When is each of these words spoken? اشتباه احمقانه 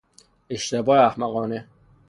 اشتباه 0.49 0.99
احمقانه 1.05 1.67